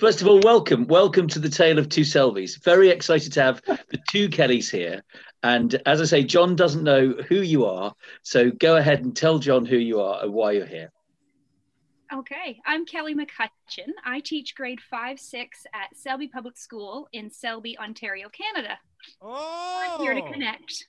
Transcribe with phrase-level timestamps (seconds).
[0.00, 0.86] First of all, welcome.
[0.86, 2.62] Welcome to the Tale of Two Selbies.
[2.62, 5.02] Very excited to have the two Kellys here.
[5.42, 7.92] And as I say, John doesn't know who you are.
[8.22, 10.92] So go ahead and tell John who you are and why you're here.
[12.12, 13.90] Okay, I'm Kelly McCutcheon.
[14.04, 18.78] I teach grade 5 6 at Selby Public School in Selby, Ontario, Canada.
[19.20, 20.32] Oh, I'm here to oh.
[20.32, 20.86] connect.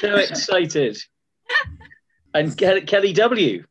[0.00, 0.96] So excited.
[2.34, 3.64] and Kelly W.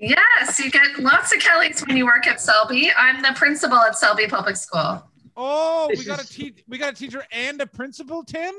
[0.00, 2.90] Yes, you get lots of Kellys when you work at Selby.
[2.96, 5.02] I'm the principal at Selby Public School.
[5.36, 8.54] Oh, This we got a is- te- we got a teacher and a principal, Tim.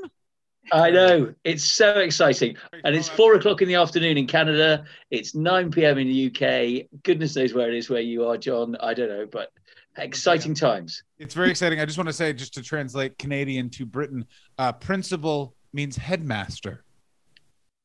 [0.71, 1.33] I know.
[1.43, 2.57] It's so exciting.
[2.83, 4.83] And it's four o'clock in the afternoon in Canada.
[5.11, 5.99] It's 9 p.m.
[5.99, 6.87] in the UK.
[7.03, 8.75] Goodness knows where it is where you are, John.
[8.79, 9.51] I don't know, but
[9.97, 11.03] exciting times.
[11.19, 11.79] It's very exciting.
[11.79, 14.25] I just want to say, just to translate Canadian to Britain,
[14.57, 16.83] uh, principal means headmaster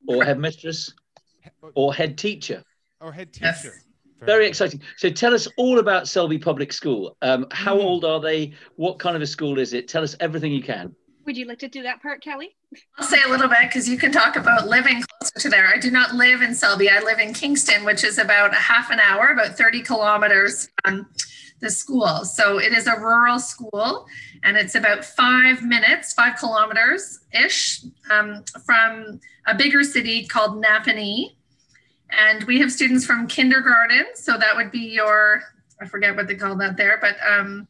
[0.08, 0.94] Or headmistress
[1.74, 2.64] or head teacher.
[3.00, 3.46] Or head teacher.
[3.46, 3.66] Yes.
[4.22, 4.82] Very exciting.
[4.98, 7.16] So tell us all about Selby Public School.
[7.22, 7.84] Um, how Mm.
[7.84, 8.52] old are they?
[8.77, 9.88] What kind of a school is it?
[9.88, 10.94] Tell us everything you can.
[11.25, 12.56] Would you like to do that part, Kelly?
[12.98, 15.69] I'll say a little bit because you can talk about living closer to there.
[15.69, 16.91] I do not live in Selby.
[16.91, 21.06] I live in Kingston, which is about a half an hour, about 30 kilometers from
[21.60, 22.25] the school.
[22.25, 24.06] So it is a rural school
[24.42, 31.36] and it's about five minutes, five kilometers ish um, from a bigger city called Napanee.
[32.19, 34.06] And we have students from kindergarten.
[34.14, 35.42] So that would be your,
[35.80, 37.69] I forget what they call that there, but um,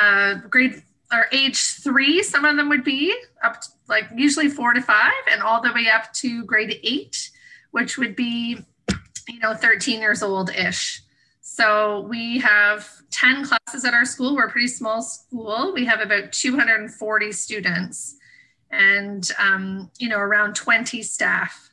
[0.00, 4.72] uh, grade or age three, some of them would be up to, like usually four
[4.72, 7.30] to five, and all the way up to grade eight,
[7.70, 8.58] which would be,
[9.28, 11.02] you know, 13 years old ish.
[11.40, 14.34] So we have 10 classes at our school.
[14.34, 15.72] We're a pretty small school.
[15.72, 18.16] We have about 240 students
[18.70, 21.70] and, um, you know, around 20 staff.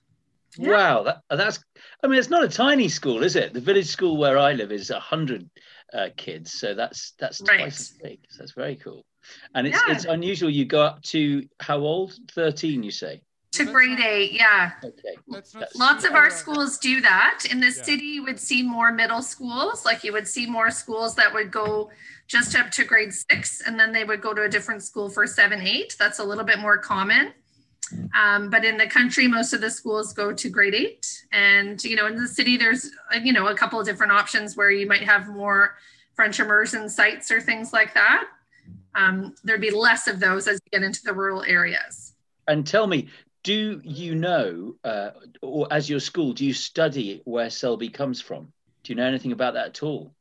[0.58, 0.70] Yeah.
[0.70, 1.64] Wow, that, that's.
[2.04, 3.54] I mean, it's not a tiny school, is it?
[3.54, 5.50] The village school where I live is hundred
[5.94, 8.20] uh, kids, so that's that's twice as big.
[8.30, 9.06] So that's very cool.
[9.54, 9.94] And it's Yeah.
[9.96, 10.50] it's unusual.
[10.50, 12.14] You go up to how old?
[12.32, 13.22] Thirteen, you say?
[13.54, 14.72] To That's grade not- eight, yeah.
[14.84, 15.16] Okay.
[15.28, 17.44] That's That's- Lots of super- our schools do that.
[17.52, 17.84] In the Yeah.
[17.84, 21.52] city, you would see more middle schools, like you would see more schools that would
[21.52, 21.92] go
[22.28, 25.28] just up to grade six, and then they would go to a different school for
[25.28, 25.98] seven, eight.
[26.00, 27.34] That's a little bit more common.
[28.20, 31.26] Um, but in the country, most of the schools go to grade eight.
[31.32, 32.92] And, you know, in the city, there's,
[33.24, 35.76] you know, a couple of different options where you might have more
[36.14, 38.26] French immersion sites or things like that.
[38.96, 42.14] Um, there'd be less of those as you get into the rural areas.
[42.48, 43.08] And tell me,
[43.44, 48.52] do you know, uh, or as your school, do you study where Selby comes from?
[48.84, 50.14] Do you know anything about that at all?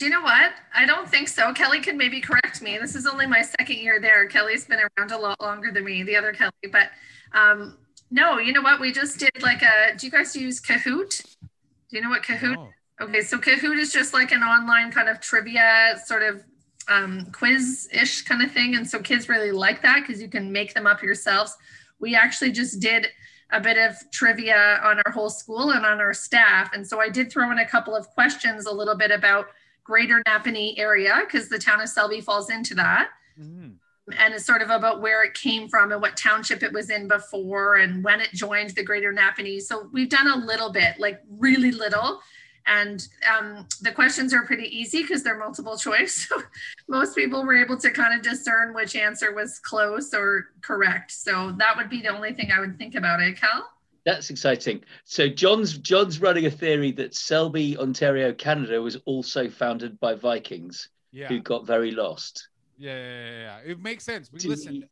[0.00, 0.52] Do you know what?
[0.74, 1.52] I don't think so.
[1.52, 2.78] Kelly can maybe correct me.
[2.78, 4.26] This is only my second year there.
[4.28, 6.52] Kelly's been around a lot longer than me, the other Kelly.
[6.72, 6.88] But
[7.34, 7.76] um,
[8.10, 8.80] no, you know what?
[8.80, 9.94] We just did like a.
[9.98, 11.22] Do you guys use Kahoot?
[11.42, 11.48] Do
[11.90, 12.56] you know what Kahoot?
[12.56, 12.70] Oh.
[13.04, 16.44] Okay, so Kahoot is just like an online kind of trivia sort of
[16.88, 20.72] um, quiz-ish kind of thing, and so kids really like that because you can make
[20.72, 21.54] them up yourselves.
[21.98, 23.06] We actually just did
[23.52, 27.10] a bit of trivia on our whole school and on our staff, and so I
[27.10, 29.48] did throw in a couple of questions, a little bit about
[29.84, 33.10] Greater Napanee area because the town of Selby falls into that
[33.40, 33.76] Mhm.
[34.18, 37.06] and it's sort of about where it came from and what township it was in
[37.08, 39.60] before and when it joined the greater Napanee.
[39.60, 42.20] So we've done a little bit, like really little.
[42.66, 46.26] And um, the questions are pretty easy because they're multiple choice.
[46.28, 46.42] So
[46.88, 51.10] most people were able to kind of discern which answer was close or correct.
[51.12, 53.68] So that would be the only thing I would think about it, Cal.
[54.06, 54.82] That's exciting.
[55.04, 60.88] So John's John's running a theory that Selby, Ontario, Canada was also founded by Vikings
[61.12, 61.28] Yeah.
[61.28, 62.48] who got very lost.
[62.78, 63.70] yeah, yeah, yeah, yeah.
[63.72, 64.30] It makes sense.
[64.32, 64.72] We Do listen.
[64.72, 64.84] we-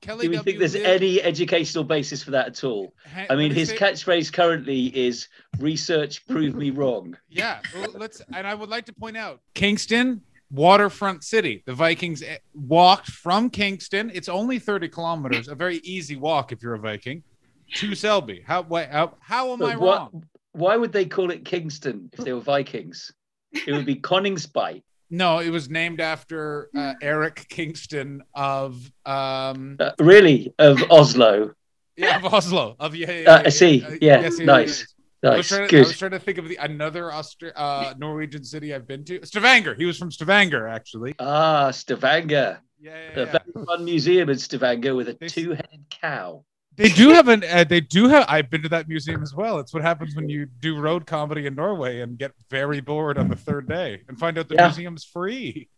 [0.00, 2.94] Kelly Do we W think there's lived- any educational basis for that at all?
[3.30, 8.20] I mean, his catchphrase currently is "research prove me wrong." Yeah, well, let's.
[8.34, 10.20] And I would like to point out Kingston,
[10.50, 11.62] waterfront city.
[11.66, 14.10] The Vikings eh, walked from Kingston.
[14.14, 17.22] It's only 30 kilometers, a very easy walk if you're a Viking,
[17.74, 18.42] to Selby.
[18.46, 20.24] How why, how, how am I But what- wrong?
[20.52, 23.12] Why would they call it Kingston if they were Vikings?
[23.66, 24.82] It would be Coningsby.
[25.10, 31.52] No, it was named after uh, Eric Kingston of um Uh, really, of Oslo.
[31.96, 33.10] yeah of Oslo of yeah.
[33.10, 33.78] yeah, Uh, yeah, I see.
[33.78, 34.80] Yeah, yes, yes, nice.
[35.24, 37.94] I was, Nice, trying to, I was trying to think of the another Austra- uh,
[37.96, 39.24] Norwegian city I've been to.
[39.24, 39.74] Stavanger.
[39.74, 41.14] He was from Stavanger, actually.
[41.18, 42.60] Ah, Stavanger.
[42.78, 43.38] Yeah, yeah, A yeah.
[43.54, 46.44] very fun museum in Stavanger with a They two-headed cow.
[46.76, 47.44] They do have an.
[47.44, 48.24] Uh, they do have.
[48.28, 49.58] I've been to that museum as well.
[49.60, 53.28] It's what happens when you do road comedy in Norway and get very bored on
[53.28, 54.66] the third day and find out the Yeah.
[54.66, 55.68] museum's free.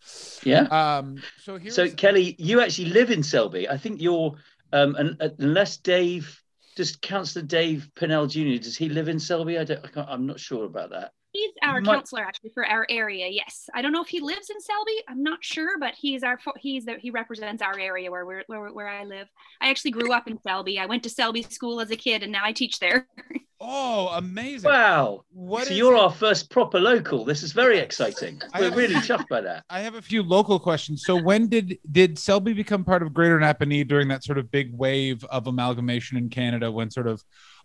[0.43, 0.63] Yeah.
[0.63, 1.23] Um.
[1.43, 1.75] So here's.
[1.75, 3.69] So Kelly, you actually live in Selby.
[3.69, 4.37] I think you're,
[4.73, 6.43] um, un- unless Dave,
[6.77, 8.57] does Councillor Dave Pennell Jr.
[8.57, 9.59] Does he live in Selby?
[9.59, 9.85] I don't.
[9.85, 11.13] I can't, I'm not sure about that.
[11.37, 13.29] He's our My- counselor actually for our area.
[13.29, 14.93] Yes, I don't know if he lives in Selby.
[15.09, 18.69] I'm not sure, but he's our he's the, he represents our area where we're where,
[18.73, 19.29] where I live.
[19.61, 20.79] I actually grew up in Selby.
[20.79, 23.07] I went to Selby School as a kid, and now I teach there.
[23.59, 24.71] Oh, amazing!
[24.71, 25.25] Wow.
[25.33, 27.25] What so is you're it- our first proper local.
[27.25, 28.39] This is very exciting.
[28.53, 29.65] I We're have- really chuffed by that.
[29.71, 31.05] I have a few local questions.
[31.07, 34.75] So when did did Selby become part of Greater Napanee during that sort of big
[34.75, 37.25] wave of amalgamation in Canada when sort of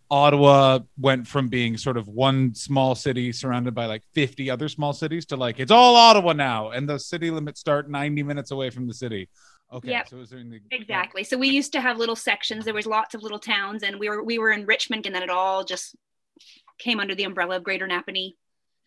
[0.10, 4.94] Ottawa went from being sort of one small city surrounded by like 50 other small
[4.94, 8.70] cities to like it's all Ottawa now and the city limits start 90 minutes away
[8.72, 9.30] from the city.
[9.72, 10.10] Okay, Yep.
[10.10, 11.24] so it was during the Exactly.
[11.24, 12.66] So we used to have little sections.
[12.66, 15.24] There was lots of little towns, and we were we were in Richmond, and then
[15.24, 15.96] it all just
[16.80, 18.34] came under the umbrella of Greater Napanee.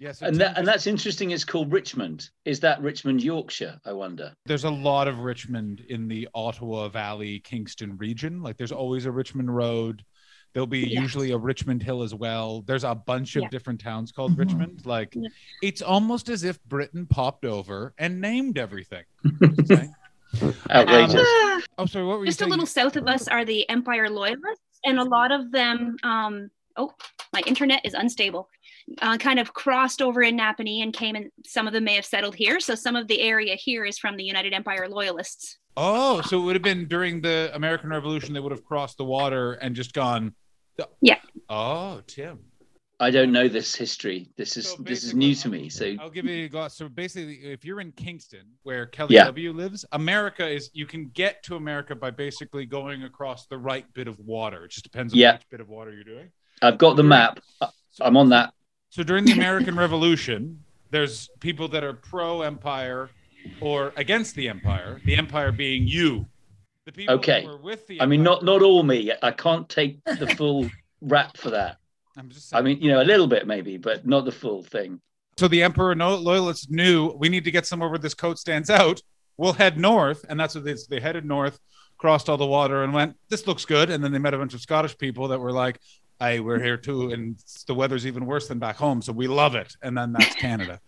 [0.00, 1.30] Yeah, so And that, and that's interesting.
[1.30, 2.28] It's called Richmond.
[2.44, 3.78] Is that Richmond, Yorkshire?
[3.86, 4.34] I wonder.
[4.44, 8.42] there's a lot of Richmond in the Ottawa Valley, Kingston region.
[8.42, 10.02] Like there's always a Richmond Road.
[10.54, 11.02] There'll be Yes.
[11.02, 12.62] usually a Richmond Hill as well.
[12.62, 13.48] There's a bunch of Yeah.
[13.48, 14.38] different towns called Mhm.
[14.38, 14.86] Richmond.
[14.86, 15.28] Like Yeah.
[15.62, 19.04] it's almost as if Britain popped over and named everything.
[20.70, 21.26] Outrageous.
[21.26, 22.04] Ah, oh, sorry.
[22.06, 25.04] What were you just a little south of us are the Empire Loyalists, and a
[25.04, 25.96] lot of them.
[26.02, 26.92] Um, oh,
[27.32, 28.48] my internet is unstable.
[29.00, 32.04] Uh, kind of crossed over in Napanee and came and some of them may have
[32.04, 32.60] settled here.
[32.60, 35.58] So some of the area here is from the United Empire Loyalists.
[35.76, 38.34] Oh, so it would have been during the American Revolution.
[38.34, 40.34] They would have crossed the water and just gone.
[41.00, 41.18] Yeah.
[41.48, 42.38] Oh, Tim.
[43.00, 44.30] I don't know this history.
[44.36, 45.68] This is So this is new to me.
[45.68, 46.76] So I'll give you a gloss.
[46.76, 49.24] So basically, if you're in Kingston, where Kelly Yeah.
[49.24, 53.84] W lives, America is you can get to America by basically going across the right
[53.94, 54.64] bit of water.
[54.64, 55.34] It just depends on Yeah.
[55.34, 56.30] which bit of water you're doing.
[56.62, 57.40] I've got the map.
[57.60, 58.54] Uh, so, I'm on that.
[58.90, 63.10] So during the American Revolution, there's people that are pro empire
[63.60, 65.00] or against the empire.
[65.04, 66.26] The empire being you.
[66.86, 67.42] The people Okay.
[67.42, 69.10] who were with the I mean, not not all me.
[69.22, 70.68] I can't take the full
[71.00, 71.78] rap for that.
[72.16, 75.00] I'm just I mean, you know, a little bit maybe, but not the full thing.
[75.38, 78.70] So the emperor no loyalists knew we need to get somewhere where this coat stands
[78.70, 79.00] out.
[79.36, 81.58] We'll head north, and that's what they, they headed north,
[81.98, 83.16] crossed all the water, and went.
[83.30, 83.90] This looks good.
[83.90, 85.80] And then they met a bunch of Scottish people that were like,
[86.20, 87.36] "Hey, we're here too, and
[87.66, 90.80] the weather's even worse than back home, so we love it." And then that's Canada.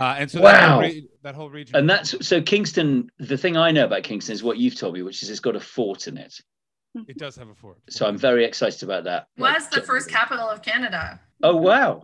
[0.00, 0.80] Uh, and so that, whole Wow.
[0.86, 1.76] re- that whole region.
[1.76, 3.10] And that's so Kingston.
[3.18, 5.56] The thing I know about Kingston is what you've told me, which is it's got
[5.56, 6.34] a fort in it.
[7.06, 7.78] it does have a fort.
[7.88, 9.26] So I'm very excited about that.
[9.38, 11.20] Was Like, the first capital of Canada.
[11.42, 12.02] Oh wow.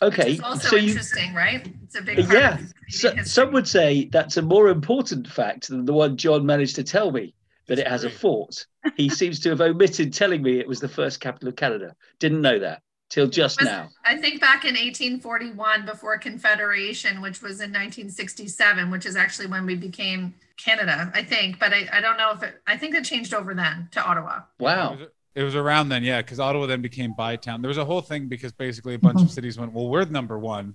[0.00, 0.32] Okay.
[0.32, 1.66] It's also So you interesting, right?
[1.84, 2.58] It's a big part Yeah.
[2.58, 6.74] of so, some would say that's a more important fact than the one John managed
[6.76, 7.34] to tell me
[7.68, 8.66] that it has a fort.
[8.96, 11.94] He seems to have omitted telling me it was the first capital of Canada.
[12.18, 13.90] Didn't know that till just Was- now.
[14.04, 19.66] I think back in 1841, before Confederation, which was in 1967, which is actually when
[19.66, 21.58] we became Canada, I think.
[21.58, 24.38] But I, I don't know if it, I think it changed over then to Ottawa.
[24.58, 24.94] It Wow.
[24.94, 27.60] was, it was around then, yeah, because Ottawa then became Bytown.
[27.60, 29.30] There was a whole thing because basically a bunch of mm-hmm.
[29.30, 30.74] cities went, well, we're number one.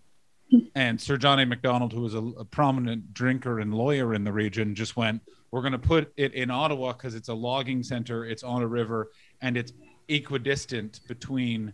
[0.76, 1.46] And Sir John A.
[1.46, 5.62] MacDonald, who was a, a prominent drinker and lawyer in the region, just went, we're
[5.62, 9.10] going to put it in Ottawa because it's a logging center, it's on a river,
[9.42, 9.74] and it's
[10.08, 11.74] equidistant between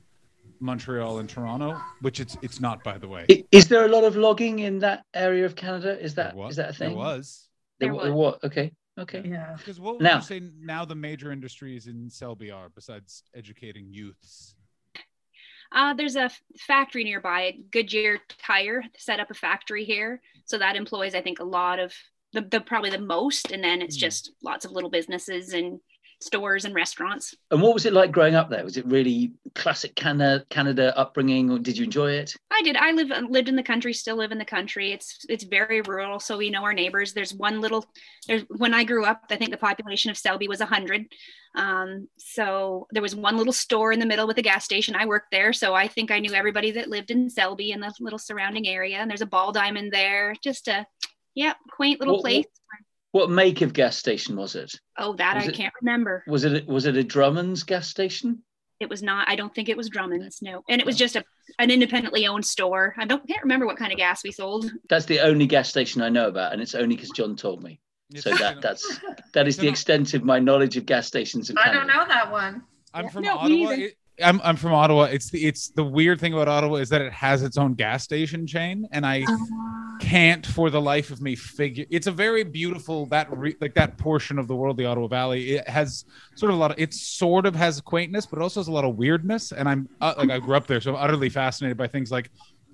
[0.64, 3.26] Montreal and Toronto, which it's it's not, by the way.
[3.52, 6.00] Is there a lot of logging in that area of Canada?
[6.02, 6.90] Is that There wa- is that a thing?
[6.90, 7.50] There was.
[7.80, 8.12] There There was.
[8.12, 8.72] wa- Okay.
[8.98, 9.22] Okay.
[9.26, 9.56] Yeah.
[9.58, 13.92] Because what would Now- you say now the major industries in Selby are besides educating
[13.92, 14.56] youths?
[15.72, 17.54] Uh, there's a f- factory nearby.
[17.72, 21.94] Goodyear Tire set up a factory here, so that employs, I think, a lot of
[22.32, 24.02] the, the probably the most, and then it's Hmm.
[24.02, 25.80] just lots of little businesses and
[26.24, 27.36] stores and restaurants.
[27.52, 28.64] And what was it like growing up there?
[28.64, 32.36] Was it really classic Canada Canada upbringing, or did you enjoy it?
[32.52, 32.76] I did.
[32.76, 34.92] I live lived in the country, still live in the country.
[34.92, 37.14] It's it's very rural, so we know our neighbors.
[37.14, 37.86] There's one little.
[38.28, 41.06] There's when I grew up, I think the population of Selby was hundred.
[41.56, 44.96] Um, so there was one little store in the middle with a gas station.
[44.96, 47.94] I worked there, so I think I knew everybody that lived in Selby and the
[48.00, 48.98] little surrounding area.
[48.98, 50.36] And there's a ball diamond there.
[50.44, 50.86] Just a
[51.36, 52.46] yeah, quaint little place.
[53.14, 54.74] What make of gas station was it?
[54.98, 56.24] Oh, that was I it- can't remember.
[56.28, 58.44] Was it was it a Drummond's gas station?
[58.80, 59.30] It was not.
[59.30, 60.42] I don't think it was Drummond's.
[60.42, 60.98] No, and it was oh.
[60.98, 61.24] just a
[61.60, 62.96] an independently owned store.
[62.98, 64.72] I don't can't remember what kind of gas we sold.
[64.90, 67.80] That's the only gas station I know about, and it's only because John told me.
[68.16, 69.00] So that that's
[69.34, 72.32] that is the extent of my knowledge of gas stations in I don't know that
[72.32, 72.64] one.
[72.96, 73.10] I'm Yeah.
[73.12, 73.70] from No, Ottawa.
[73.70, 75.04] It- I'm I'm from Ottawa.
[75.04, 78.04] It's the it's the weird thing about Ottawa is that it has its own gas
[78.04, 79.36] station chain, and I uh-huh.
[80.00, 81.86] Can't for the life of me figure.
[81.90, 85.52] It's a very beautiful that re, like that portion of the world, the Ottawa Valley.
[85.52, 86.80] It has sort of a lot of.
[86.80, 89.52] It sort of has quaintness, but it also has a lot of weirdness.
[89.52, 92.32] And I'm uh, like I grew up there, so I'm utterly fascinated by things like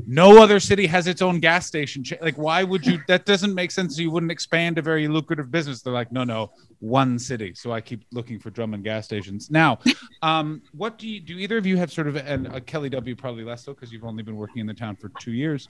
[0.08, 2.04] no other city has its own gas station.
[2.22, 3.00] Like, why would you?
[3.08, 3.98] That doesn't make sense.
[3.98, 5.82] You wouldn't expand a very lucrative business.
[5.82, 7.54] They're like, no, no, one city.
[7.54, 9.52] So I keep looking for Drummond gas stations.
[9.52, 9.80] Now,
[10.22, 11.38] um, what do you do?
[11.38, 14.06] Either of you have sort of and uh, Kelly W probably less so because you've
[14.06, 15.70] only been working in the town for two years.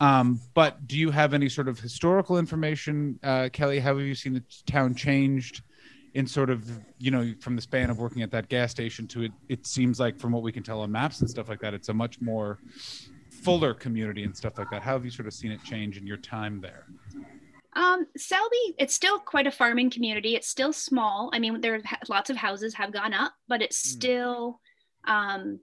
[0.00, 3.78] Um, but do you have any sort of historical information, uh, Kelly?
[3.78, 5.62] How have you seen the town changed?
[6.14, 9.22] in sort of you know from the span of working at that gas station to
[9.22, 11.74] it it seems like from what we can tell on maps and stuff like that
[11.74, 12.60] it's a much more
[13.44, 16.06] fuller community and stuff like that how have you sort of seen it change in
[16.06, 16.86] your time there
[17.76, 20.36] Um, Selby, it's still quite a farming community.
[20.36, 21.28] It's still small.
[21.34, 23.90] I mean, there are lots of houses have gone up, but it's Mm.
[23.96, 24.60] still,
[25.08, 25.58] um,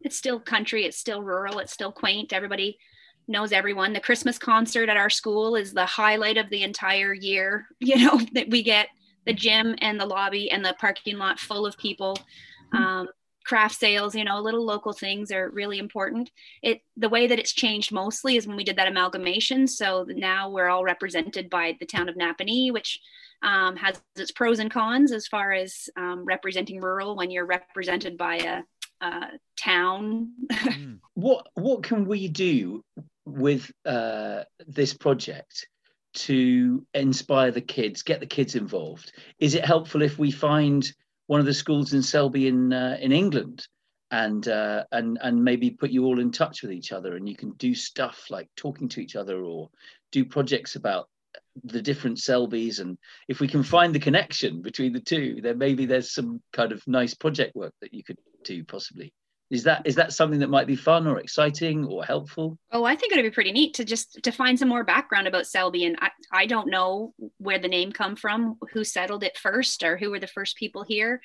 [0.00, 0.84] it's still country.
[0.86, 1.60] It's still rural.
[1.60, 2.32] It's still quaint.
[2.32, 2.78] Everybody
[3.28, 3.92] knows everyone.
[3.92, 7.68] The Christmas concert at our school is the highlight of the entire year.
[7.80, 8.88] You know that we get
[9.24, 12.18] the gym and the lobby and the parking lot full of people.
[12.72, 13.06] Um,
[13.44, 16.30] craft sales, you know, little local things are really important.
[16.62, 19.66] It the way that it's changed mostly is when we did that amalgamation.
[19.66, 23.00] So now we're all represented by the town of Napanee, which
[23.42, 28.16] um, has its pros and cons as far as um, representing rural when you're represented
[28.16, 28.62] by a,
[29.04, 30.32] a town.
[30.52, 30.98] Mm.
[31.14, 32.84] what what can we do
[33.24, 35.66] with uh, this project
[36.14, 39.12] to inspire the kids, get the kids involved?
[39.38, 40.90] Is it helpful if we find
[41.32, 43.66] one of the schools in Selby in uh, in England
[44.10, 47.34] and uh, and and maybe put you all in touch with each other and you
[47.34, 49.70] can do stuff like talking to each other or
[50.10, 51.08] do projects about
[51.64, 52.98] the different Selbys and
[53.28, 56.86] if we can find the connection between the two, then maybe there's some kind of
[56.86, 59.14] nice project work that you could do possibly.
[59.52, 62.58] Is that is that something that might be fun or exciting or helpful?
[62.70, 65.46] Oh, I think it'd be pretty neat to just to find some more background about
[65.46, 65.84] Selby.
[65.84, 69.98] And I, I don't know where the name come from, who settled it first, or
[69.98, 71.20] who were the first people here.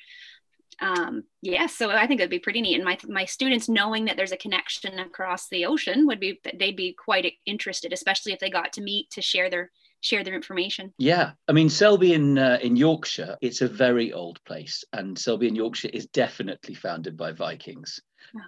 [0.78, 2.74] Um, yeah, so I think it'd be pretty neat.
[2.74, 6.76] And my my students knowing that there's a connection across the ocean would be they'd
[6.76, 10.92] be quite interested, especially if they got to meet to share their share their information.
[10.98, 15.48] Yeah, I mean Selby in uh, in Yorkshire, it's a very old place, and Selby
[15.48, 18.00] in Yorkshire is definitely founded by Vikings.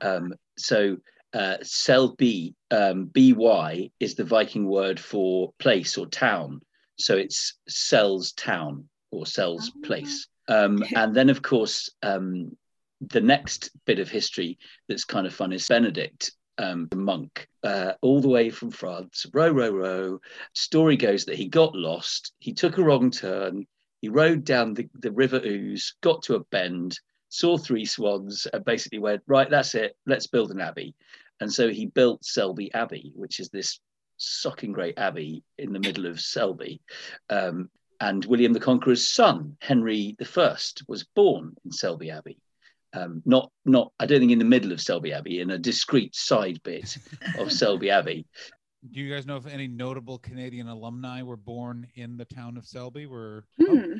[0.02, 0.98] Um, so
[1.32, 6.60] uh, Selby, um, by is the Viking word for place or town.
[6.98, 9.86] So it's Sel's town or Sel's Ah.
[9.86, 10.28] place.
[10.48, 12.56] Um, and then of course um,
[13.00, 16.32] the next bit of history that's kind of fun is Benedict.
[16.62, 20.20] Um, the monk, uh, all the way from France, row, row, row,
[20.52, 22.34] story goes that he got lost.
[22.38, 23.66] He took a wrong turn.
[24.02, 27.00] He rode down the, the River Ouse, got to a bend,
[27.30, 29.96] saw three swans, and basically went, right, that's it.
[30.04, 30.94] Let's build an abbey.
[31.40, 33.80] And so he built Selby Abbey, which is this
[34.18, 36.82] sucking great abbey in the middle of Selby.
[37.30, 40.56] Um, and William the Conqueror's son, Henry I,
[40.88, 42.38] was born in Selby Abbey.
[42.92, 46.14] Um, not, not, I don't think in the middle of Selby Abbey, in a discreet
[46.14, 46.96] side bit
[47.38, 48.26] of Selby Abbey.
[48.92, 52.64] do you guys know if any notable canadian alumni were born in the town of
[52.66, 53.98] selby were Hmm.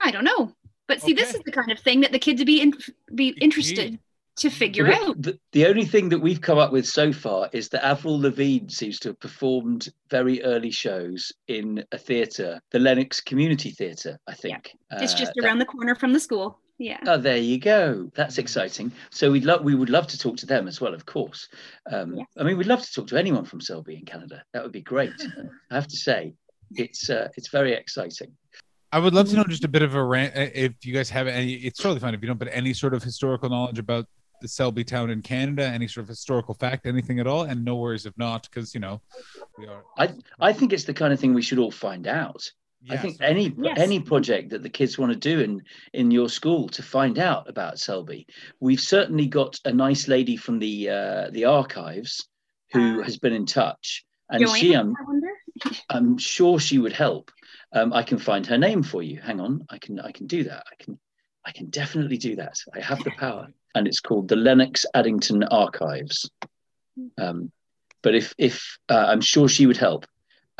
[0.00, 0.52] I don't know,
[0.86, 2.72] but see, this is the kind of thing that the kids would be in,
[3.14, 4.00] be interested Indeed.
[4.38, 5.22] to figure Well, out.
[5.22, 8.68] The, the only thing that we've come up with so far is that Avril Lavigne
[8.68, 14.34] seems to have performed very early shows in a theatre, the Lennox Community Theatre, I
[14.34, 14.72] think.
[14.92, 16.58] It's just Uh, around the corner from the school.
[16.78, 16.98] Yeah.
[17.06, 18.10] Oh, there you go.
[18.14, 18.92] That's exciting.
[19.10, 21.48] So we'd love we would love to talk to them as well, of course.
[21.90, 22.26] Um, Yes.
[22.38, 24.44] I mean, we'd love to talk to anyone from Selby in Canada.
[24.52, 25.12] That would be great.
[25.70, 26.34] I have to say,
[26.76, 28.32] it's uh, it's very exciting.
[28.92, 31.26] I would love to know just a bit of a rant if you guys have
[31.26, 31.54] any.
[31.54, 34.06] It's totally fine if you don't, but any sort of historical knowledge about
[34.40, 37.76] the Selby town in Canada, any sort of historical fact, anything at all, and no
[37.76, 39.00] worries if not, because you know
[39.58, 39.82] we are.
[39.98, 42.50] i I think it's the kind of thing we should all find out.
[42.90, 43.78] I think so- any Yes.
[43.78, 47.48] any project that the kids want to do in in your school to find out
[47.48, 48.26] about Selby,
[48.60, 52.28] we've certainly got a nice lady from the uh, the archives
[52.72, 55.28] who Uh, has been in touch, and Joanne, she, I'm I wonder.
[55.90, 57.30] I'm sure she would help.
[57.72, 59.20] Um, I can find her name for you.
[59.20, 60.64] Hang on, I can I can do that.
[60.70, 60.98] I can
[61.44, 62.56] I can definitely do that.
[62.74, 66.30] I have the power, and it's called the Lennox Addington Archives.
[67.16, 67.50] Um,
[68.02, 70.06] but if if uh, I'm sure she would help.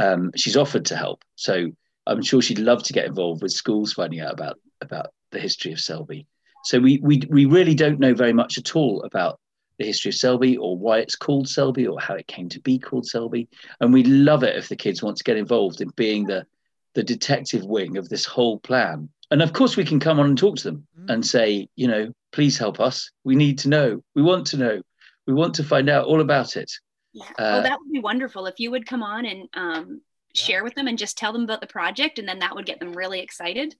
[0.01, 1.73] Um, she's offered to help, so
[2.09, 5.73] I'm sure she'd love to get involved with schools finding out about about the history
[5.73, 6.27] of Selby.
[6.65, 9.39] So we we we really don't know very much at all about
[9.79, 12.79] the history of Selby or why it's called Selby or how it came to be
[12.79, 13.49] called Selby.
[13.81, 16.47] And we love it if the kids want to get involved in being the
[16.95, 19.09] the detective wing of this whole plan.
[19.31, 21.13] And of course, we can come on and talk to them Mm.
[21.13, 23.11] and say, you know, please help us.
[23.25, 24.03] We need to know.
[24.15, 24.83] We want to know.
[25.27, 26.73] We want to find out all about it.
[27.13, 27.25] Yeah.
[27.39, 30.01] Uh, oh, that would be wonderful if you would come on and um,
[30.41, 30.45] Yeah.
[30.47, 32.81] share with them and just tell them about the project, and then that would get
[32.81, 33.75] them really excited.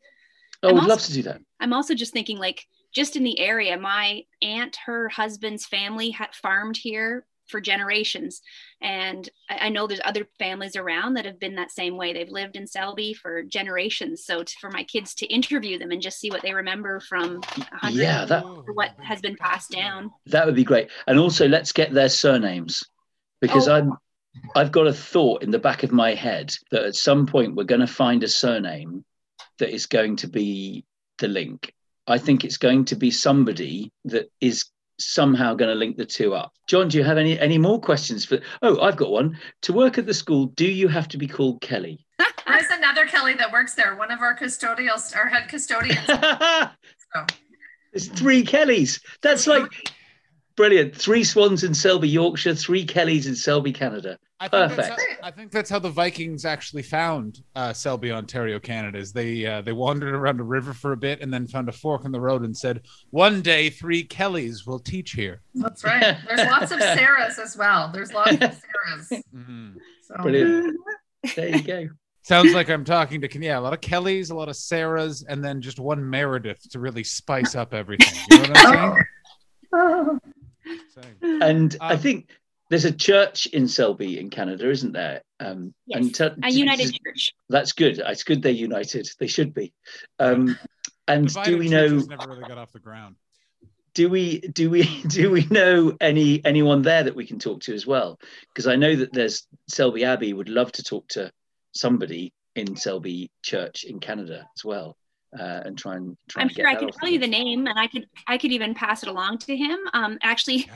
[0.63, 1.41] Oh, we'd also- love to do that.
[1.61, 6.35] I'm also just thinking, like, just in the area, my aunt, her husband's family had
[6.35, 8.43] farmed here for generations.
[8.83, 12.13] And I, I know there's other families around that have been that same way.
[12.13, 14.25] They've lived in Selby for generations.
[14.25, 17.41] So to, for my kids to interview them and just see what they remember from
[17.91, 20.11] Yeah, that- what has been passed down.
[20.27, 20.91] That would be great.
[21.07, 22.83] And also, let's get their surnames
[23.41, 23.75] because Oh.
[23.77, 23.93] I'm.
[24.55, 27.65] I've got a thought in the back of my head that at some point we're
[27.65, 29.05] going to find a surname
[29.59, 30.85] that is going to be
[31.19, 31.73] the link.
[32.07, 34.67] I think it's going to be somebody that is
[34.99, 36.53] somehow going to link the two up.
[36.67, 38.41] John, do you have any any more questions for?
[38.63, 39.39] Oh, I've got one.
[39.63, 42.05] To work at the school, do you have to be called Kelly?
[42.47, 46.07] There's another Kelly that works there, one of our custodials, our head custodians.
[47.93, 49.01] There's three Kellys.
[49.23, 49.71] That's like
[50.57, 50.97] brilliant.
[50.97, 52.55] Three Swans in Selby, Yorkshire.
[52.55, 54.19] Three Kellys in Selby, Canada.
[54.41, 55.21] I think, that's Perfect.
[55.21, 58.97] how, I think that's how the Vikings actually found uh, Selby, Ontario, Canada.
[58.99, 61.73] Is they uh, they wandered around a river for a bit and then found a
[61.73, 66.17] fork in the road and said, "One day, three Kellys will teach here." that's right.
[66.29, 67.91] There's lots of Sarahs as well.
[67.93, 69.23] There's lots of Sarahs.
[70.03, 70.23] So.
[70.23, 70.77] Brilliant.
[71.37, 71.89] There you go.
[72.23, 75.45] Sounds like I'm talking to yeah, a lot of Kellys, a lot of Sarahs, and
[75.45, 78.15] then just one Meredith to really spice up everything.
[78.31, 79.05] You know what I'm
[79.73, 80.19] Oh.
[80.95, 81.43] saying?
[81.43, 82.31] And I Um, think
[82.71, 85.23] there's a church in Selby in Canada, isn't there?
[85.41, 87.33] Um, Yes, and te- A United Church.
[87.49, 87.99] That's good.
[88.05, 89.09] It's good they're united.
[89.19, 89.73] They should be.
[90.19, 90.59] Um,
[91.09, 91.89] and Divided do we know?
[91.89, 93.17] never really got off the ground.
[93.95, 94.41] Do we?
[94.41, 95.03] Do we?
[95.09, 98.21] Do we know any anyone there that we can talk to as well?
[98.53, 101.33] Because I know that there's Selby Abbey would love to talk to
[101.73, 104.97] somebody in Selby Church in Canada as well,
[105.39, 107.27] uh, and try and try I'm and sure get I that could tell you the
[107.27, 109.79] name, and I could I could even pass it along to him.
[109.93, 110.69] Um, actually,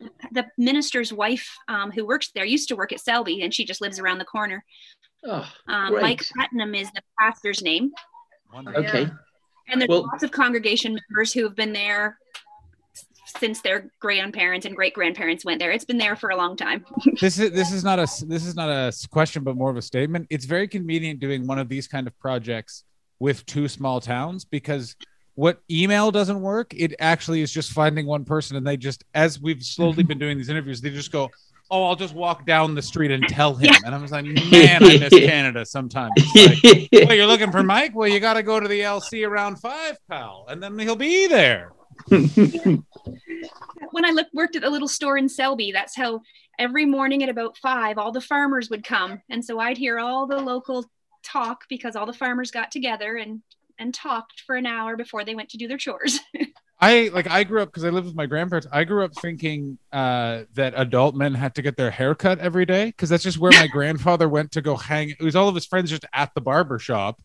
[0.00, 0.08] Yeah.
[0.32, 3.80] the minister's wife um, who works there used to work at Selby, and she just
[3.80, 4.64] lives around the corner.
[5.24, 7.92] Oh, Um, Mike Putnam is the pastor's name,
[8.52, 8.84] Wonderful.
[8.86, 9.02] okay.
[9.02, 9.08] Yeah.
[9.68, 12.18] and there's Well- lots of congregation members who have been there
[13.38, 15.70] since their grandparents and great grandparents went there.
[15.70, 16.84] It's been there for a long time.
[17.20, 19.82] this is this is not a this is not a question but more of a
[19.82, 22.84] statement it's very convenient doing one of these kind of projects
[23.20, 24.96] with two small towns because
[25.34, 29.40] what email doesn't work it actually is just finding one person and they just as
[29.40, 31.30] we've slowly been doing these interviews they just go
[31.70, 33.72] oh i'll just walk down the street and tell him.
[33.84, 36.12] And i was like man i miss canada sometimes.
[36.34, 37.94] Like, well you're looking for mike?
[37.94, 41.28] Well you got to go to the lc around five pal and then he'll be
[41.28, 41.72] there.
[43.92, 46.20] When I looked, worked at the little store in Selby, that's how
[46.58, 49.20] every morning at about five, all the farmers would come.
[49.28, 50.84] And so I'd hear all the local
[51.22, 53.42] talk because all the farmers got together and,
[53.78, 56.20] and talked for an hour before they went to do their chores.
[56.82, 58.66] I like I grew up because I lived with my grandparents.
[58.72, 62.64] I grew up thinking uh, that adult men had to get their hair cut every
[62.64, 65.10] day because that's just where my grandfather went to go hang.
[65.10, 67.20] It was all of his friends just at the barber shop,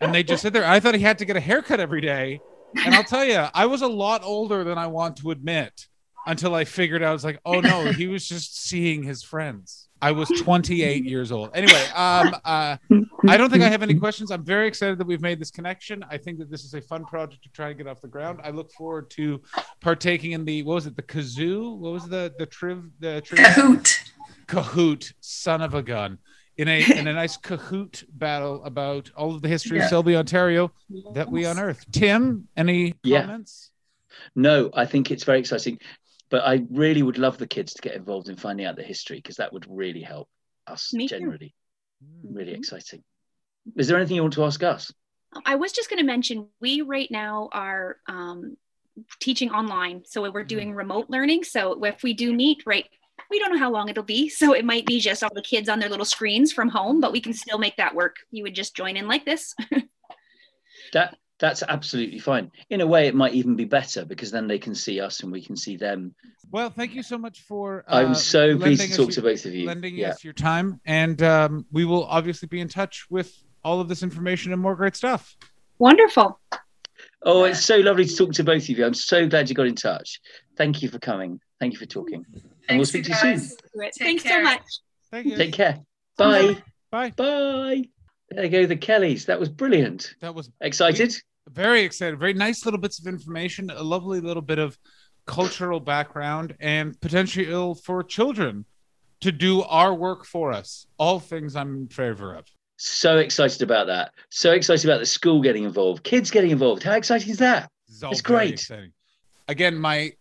[0.00, 0.64] and they just sit there.
[0.64, 2.40] I thought he had to get a haircut every day,
[2.84, 5.86] and I'll tell you, I was a lot older than I want to admit
[6.26, 7.10] until I figured out.
[7.10, 9.88] I was like, oh no, he was just seeing his friends.
[10.04, 11.48] I was 28 years old.
[11.54, 12.76] Anyway, um, uh,
[13.26, 14.30] I don't think I have any questions.
[14.30, 16.04] I'm very excited that we've made this connection.
[16.10, 18.40] I think that this is a fun project to try and get off the ground.
[18.44, 19.40] I look forward to
[19.80, 21.78] partaking in the what was it, the kazoo?
[21.78, 23.98] What was the the triv the triv Kahoot.
[24.46, 26.18] Kahoot, son of a gun.
[26.58, 29.84] In a in a nice Kahoot battle about all of the history Yeah.
[29.84, 30.70] of Selby, Ontario
[31.14, 31.90] that we unearthed.
[31.92, 33.22] Tim, any Yeah.
[33.22, 33.70] comments?
[34.36, 35.78] No, I think it's very exciting.
[36.34, 39.18] But I really would love the kids to get involved in finding out the history
[39.18, 40.28] because that would really help
[40.66, 41.14] us Me too.
[41.20, 41.54] generally.
[42.24, 42.56] Really Mhm.
[42.58, 43.04] exciting.
[43.76, 44.92] Is there anything you want to ask us?
[45.46, 48.56] I was just going to mention we right now are um,
[49.20, 50.02] teaching online.
[50.06, 51.44] So we're doing remote learning.
[51.44, 52.88] So if we do meet, right,
[53.30, 54.28] we don't know how long it'll be.
[54.40, 57.12] So it might be just all the kids on their little screens from home, but
[57.12, 58.16] we can still make that work.
[58.32, 59.54] You would just join in like this.
[60.92, 62.50] That that's absolutely fine.
[62.70, 65.30] In a way, it might even be better because then they can see us and
[65.30, 66.14] we can see them.
[66.50, 67.84] Well, thank you so much for.
[67.86, 69.66] Uh, I'm so pleased to talk your- to both of you.
[69.66, 70.10] lending Yeah.
[70.10, 73.30] us your time, and um, we will obviously be in touch with
[73.62, 75.36] all of this information and more great stuff.
[75.78, 76.40] Wonderful.
[77.22, 78.84] Oh, it's so lovely to talk to both of you.
[78.86, 80.20] I'm so glad you got in touch.
[80.56, 81.40] Thank you for coming.
[81.60, 82.24] Thank you for talking.
[82.68, 83.30] And we'll speak to you you soon.
[83.38, 83.56] guys.
[83.92, 84.38] Take Thanks care.
[84.40, 84.62] so much.
[85.10, 85.36] Thank you.
[85.36, 85.78] Take care.
[86.16, 86.56] Bye.
[86.90, 87.10] Bye.
[87.10, 87.84] Bye.
[88.30, 89.26] There you go, the Kellys.
[89.26, 90.14] That was brilliant.
[90.20, 91.14] That was Excited?
[91.52, 92.18] Very excited.
[92.18, 94.78] Very nice little bits of information, a lovely little bit of
[95.26, 98.64] cultural background, and potential for children
[99.20, 100.86] to do our work for us.
[100.98, 102.44] All things I'm in favor of.
[102.76, 104.12] So excited about that.
[104.30, 106.82] So excited about the school getting involved, kids getting involved.
[106.82, 107.70] How exciting is that?
[108.02, 108.54] All It's great.
[108.54, 108.92] exciting.
[109.48, 110.12] Again, my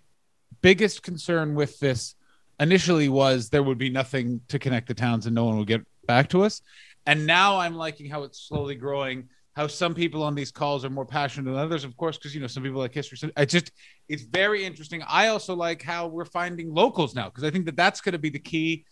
[0.62, 2.16] biggest concern with this
[2.60, 5.82] initially was there would be nothing to connect the towns and no one would get
[6.06, 6.62] back to us.
[7.06, 10.90] And now I'm liking how it's slowly growing how some people on these calls are
[10.90, 13.18] more passionate than others, of course, because you know some people like history.
[13.18, 13.72] So I just
[14.10, 15.04] it's very interesting.
[15.08, 18.20] I also like how we're finding locals now because I think that that's going to
[18.20, 18.86] be the key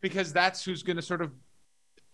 [0.00, 1.32] because that's who's going to sort of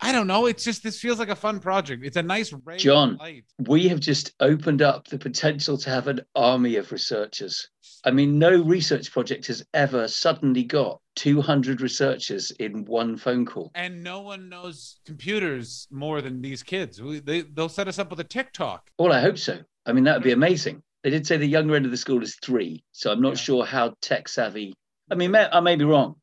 [0.00, 0.46] I don't know.
[0.46, 2.04] It's just this feels like a fun project.
[2.04, 3.18] It's a nice ray of John.
[3.66, 7.68] We have just opened up the potential to have an army of researchers.
[8.04, 13.72] I mean, no research project has ever suddenly got 200 researchers in one phone call.
[13.74, 17.02] and no one knows computers more than these kids.
[17.02, 18.88] We, they they'll set us up with a TikTok.
[18.98, 19.58] Well, I hope so.
[19.84, 20.82] I mean, that would be amazing.
[21.02, 23.34] They did say the younger end of the school is three, so I'm not Yeah.
[23.37, 24.74] sure how tech savvy.
[25.11, 26.16] I mean, may, I may be wrong.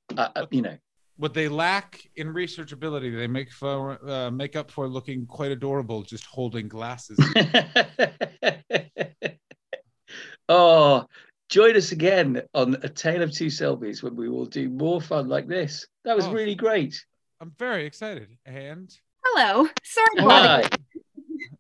[0.51, 0.77] You know,
[1.17, 5.51] What they lack in research ability, they make for uh, make up for looking quite
[5.51, 7.17] adorable just holding glasses.
[10.49, 11.05] oh,
[11.49, 15.27] join us again on A Tale of Two Selbies when we will do more fun
[15.27, 15.87] like this.
[16.03, 16.33] That was Oh.
[16.33, 17.03] really great.
[17.41, 18.29] I'm very excited.
[18.45, 19.67] And Hello.
[19.83, 20.07] Sorry.
[20.19, 20.63] Hi.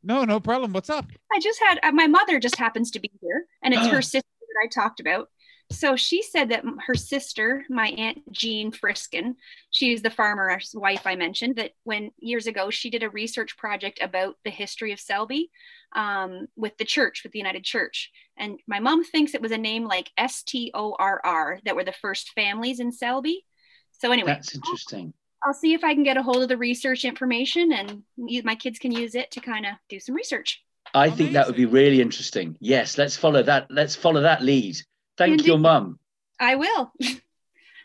[0.03, 0.73] no, no problem.
[0.73, 1.05] What's up?
[1.31, 4.27] I just had uh, my mother just happens to be here, and it's her sister
[4.41, 5.29] that I talked about.
[5.71, 9.35] So she said that her sister, my aunt Jean Friskin,
[9.71, 13.99] she's the farmer's wife I mentioned, that when years ago she did a research project
[14.01, 15.49] about the history of Selby
[15.95, 18.11] um, with the church, with the United Church.
[18.37, 21.75] And my mom thinks it was a name like S T O R R that
[21.75, 23.43] were the first families in Selby.
[23.91, 25.13] So anyway, That's interesting.
[25.43, 28.03] I'll see if I can get a hold of the research information and
[28.43, 30.63] my kids can use it to kind of do some research.
[30.93, 32.57] I think that would be really interesting.
[32.59, 33.67] Yes, let's follow that.
[33.69, 34.77] Let's follow that lead.
[35.17, 35.47] Thank Indeed.
[35.47, 35.99] your mum.
[36.39, 36.91] I will.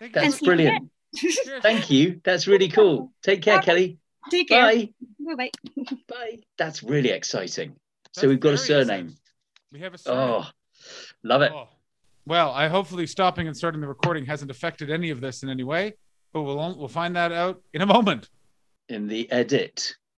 [0.00, 0.90] That's And brilliant.
[1.62, 2.20] Thank you.
[2.24, 3.12] That's really cool.
[3.22, 3.98] Take care, Kelly.
[4.30, 4.62] Take care.
[4.62, 4.92] Bye.
[5.18, 5.84] Bye bye.
[6.08, 6.38] Bye.
[6.58, 7.76] That's really exciting.
[8.12, 9.06] So we've got a surname.
[9.06, 9.16] exciting.
[9.72, 10.30] We have a oh, surname.
[10.30, 10.50] Oh,
[11.22, 11.52] love it.
[11.54, 11.68] Oh.
[12.26, 15.64] Well, I hopefully stopping and starting the recording hasn't affected any of this in any
[15.64, 15.94] way,
[16.32, 18.28] but we'll we'll find that out in a moment.
[18.88, 19.96] In the edit.